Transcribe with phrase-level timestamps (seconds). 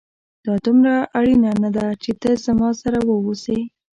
[0.45, 3.59] دا دومره اړينه نه ده چي ته زما سره واوسې